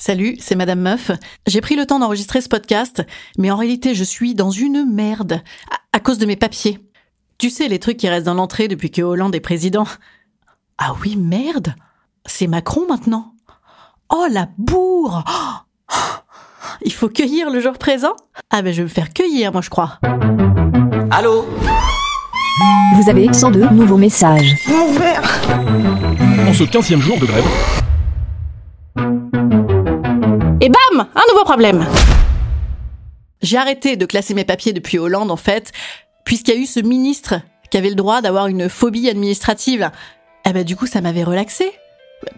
[0.00, 1.10] Salut, c'est Madame Meuf.
[1.46, 3.04] J'ai pris le temps d'enregistrer ce podcast,
[3.36, 6.78] mais en réalité, je suis dans une merde à, à cause de mes papiers.
[7.36, 9.86] Tu sais, les trucs qui restent dans l'entrée depuis que Hollande est président.
[10.78, 11.74] Ah oui, merde.
[12.24, 13.34] C'est Macron maintenant.
[14.08, 15.22] Oh, la bourre.
[15.28, 15.94] Oh,
[16.82, 18.16] il faut cueillir le jour présent.
[18.48, 19.98] Ah ben, je vais me faire cueillir, moi, je crois.
[21.10, 21.44] Allô
[22.94, 24.56] Vous avez 102 nouveaux messages.
[24.66, 27.44] En ce 15e jour de grève,
[30.98, 31.86] Un nouveau problème
[33.42, 35.72] J'ai arrêté de classer mes papiers depuis Hollande, en fait,
[36.24, 39.90] puisqu'il y a eu ce ministre qui avait le droit d'avoir une phobie administrative.
[40.44, 41.72] Eh ben, du coup, ça m'avait relaxé.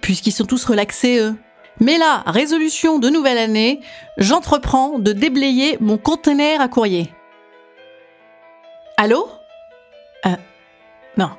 [0.01, 1.35] Puisqu'ils sont tous relaxés, eux.
[1.81, 3.81] Mais là, résolution de nouvelle année,
[4.19, 7.11] j'entreprends de déblayer mon conteneur à courrier.
[8.99, 9.29] Allô?
[10.27, 10.37] Euh.
[11.17, 11.31] Non.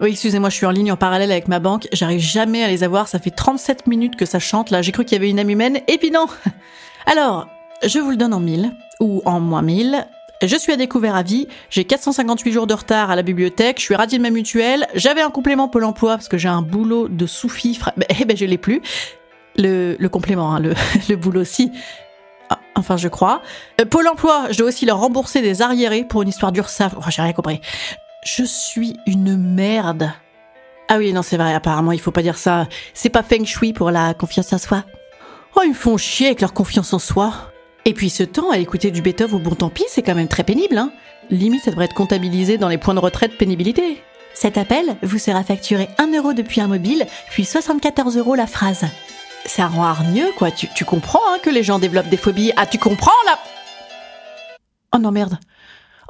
[0.00, 1.86] Oui, excusez-moi, je suis en ligne en parallèle avec ma banque.
[1.92, 3.06] J'arrive jamais à les avoir.
[3.06, 4.70] Ça fait 37 minutes que ça chante.
[4.70, 5.80] Là, j'ai cru qu'il y avait une âme humaine.
[5.88, 6.26] Et puis non
[7.06, 7.48] Alors,
[7.84, 8.72] je vous le donne en mille.
[9.00, 10.06] Ou en moins mille.
[10.42, 11.48] Je suis à découvert à vie.
[11.68, 13.78] J'ai 458 jours de retard à la bibliothèque.
[13.78, 14.86] Je suis radie de ma mutuelle.
[14.94, 17.92] J'avais un complément Pôle emploi parce que j'ai un boulot de sous-fifre.
[18.18, 18.80] Eh ben, je l'ai plus.
[19.58, 20.72] Le, complément, hein, le,
[21.10, 21.72] le boulot aussi.
[22.48, 23.42] Ah, Enfin, je crois.
[23.78, 26.94] Euh, Pôle emploi, je dois aussi leur rembourser des arriérés pour une histoire d'URSSAF.
[26.96, 27.60] Oh, j'ai rien compris.
[28.22, 30.12] Je suis une merde.
[30.88, 32.66] Ah oui, non, c'est vrai, apparemment, il faut pas dire ça.
[32.92, 34.84] C'est pas feng shui pour la confiance en soi.
[35.56, 37.32] Oh, ils me font chier avec leur confiance en soi.
[37.86, 40.28] Et puis ce temps à écouter du Beethoven au bon tant pis, c'est quand même
[40.28, 40.92] très pénible, hein.
[41.30, 44.02] Limite, ça devrait être comptabilisé dans les points de retraite pénibilité.
[44.34, 48.84] Cet appel vous sera facturé 1 euro depuis un mobile, puis 74 euros la phrase.
[49.46, 50.50] Ça rend hargneux, quoi.
[50.50, 52.52] Tu, tu comprends hein, que les gens développent des phobies.
[52.56, 53.38] Ah, tu comprends, là
[54.94, 55.38] Oh non, merde.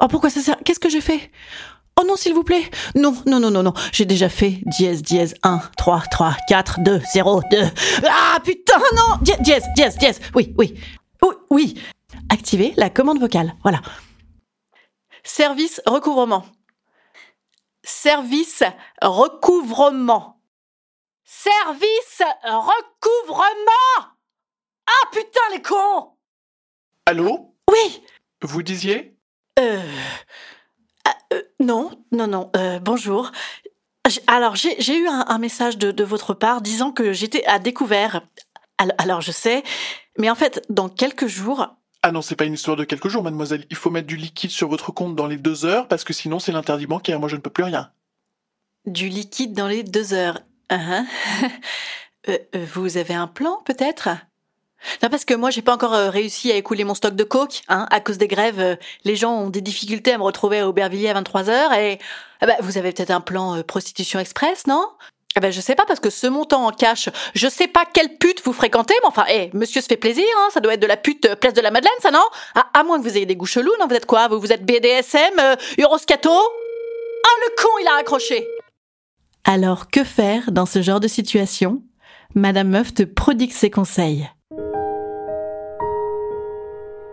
[0.01, 0.57] Oh, pourquoi ça sert?
[0.65, 1.31] Qu'est-ce que j'ai fait?
[1.99, 2.69] Oh non, s'il vous plaît.
[2.95, 3.73] Non, non, non, non, non.
[3.91, 7.57] J'ai déjà fait dièse, dièse, 1, 3, 3, 4, 2, 0, 2.
[8.09, 10.19] Ah, putain, non Dièse, dièse, dièse.
[10.33, 10.79] Oui, oui.
[11.23, 11.81] Oui, oui.
[12.29, 13.53] Activez la commande vocale.
[13.61, 13.81] Voilà.
[15.23, 16.45] Service recouvrement.
[17.83, 18.63] Service
[19.01, 20.41] recouvrement.
[21.23, 24.07] Service recouvrement
[24.85, 26.11] Ah putain les cons
[27.05, 27.55] allô?
[27.69, 28.03] Oui
[28.41, 29.10] Vous disiez?
[31.61, 33.31] Non, non, non, euh, bonjour.
[34.27, 38.21] Alors, j'ai eu un, un message de, de votre part disant que j'étais à découvert.
[38.97, 39.63] Alors, je sais,
[40.17, 41.67] mais en fait, dans quelques jours...
[42.03, 43.65] Ah non, c'est pas une histoire de quelques jours, mademoiselle.
[43.69, 46.39] Il faut mettre du liquide sur votre compte dans les deux heures, parce que sinon
[46.39, 47.19] c'est l'interdit bancaire.
[47.19, 47.91] Moi, je ne peux plus rien.
[48.87, 50.39] Du liquide dans les deux heures.
[50.69, 51.05] Hein
[52.29, 54.09] Euh, euh, vous avez un plan, peut-être?
[55.03, 57.61] Non, parce que moi, j'ai pas encore euh, réussi à écouler mon stock de coke.
[57.67, 60.67] Hein, à cause des grèves, euh, les gens ont des difficultés à me retrouver à
[60.67, 61.79] Aubervilliers à 23h.
[61.79, 61.99] Et
[62.41, 64.85] ah bah, vous avez peut-être un plan euh, prostitution express, non?
[65.35, 68.17] Ah bah, je sais pas, parce que ce montant en cash, je sais pas quelle
[68.17, 70.87] pute vous fréquentez, mais enfin, eh, monsieur se fait plaisir, hein, ça doit être de
[70.87, 72.23] la pute place de la Madeleine, ça, non?
[72.53, 74.27] À, à moins que vous ayez des goûts chelous, non Vous êtes quoi?
[74.27, 76.31] Vous, vous êtes BDSM, Euroscato?
[76.31, 78.45] Ah, le con, il a raccroché
[79.43, 81.81] alors, que faire dans ce genre de situation?
[82.35, 84.29] Madame Meuf te prodigue ses conseils.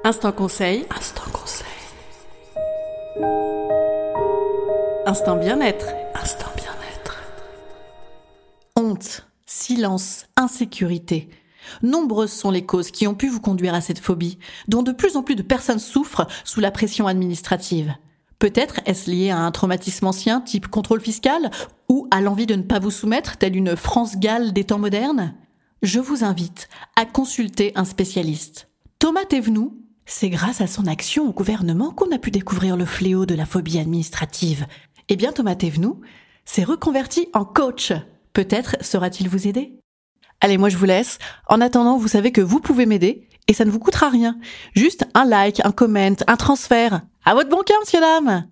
[0.08, 0.86] Instant conseil.
[0.88, 1.66] Instant conseil.
[5.04, 5.84] Instant bien-être.
[6.14, 7.18] Instant bien-être.
[8.74, 11.28] Honte, silence, insécurité.
[11.82, 15.18] Nombreuses sont les causes qui ont pu vous conduire à cette phobie, dont de plus
[15.18, 17.92] en plus de personnes souffrent sous la pression administrative.
[18.38, 21.50] Peut-être est-ce lié à un traumatisme ancien type contrôle fiscal
[21.90, 25.34] ou à l'envie de ne pas vous soumettre telle une France gale des temps modernes?
[25.82, 28.68] Je vous invite à consulter un spécialiste.
[28.98, 29.72] Thomas Thévenoud,
[30.08, 33.46] c'est grâce à son action au gouvernement qu'on a pu découvrir le fléau de la
[33.46, 34.66] phobie administrative.
[35.08, 36.00] Eh bien Thomas Thévenoud,
[36.44, 37.92] s'est reconverti en coach.
[38.32, 39.78] Peut-être saura-t-il vous aider?
[40.40, 41.18] Allez, moi je vous laisse.
[41.46, 44.38] En attendant, vous savez que vous pouvez m'aider et ça ne vous coûtera rien.
[44.74, 47.02] Juste un like, un comment, un transfert.
[47.24, 48.46] À votre bon cœur, monsieur dame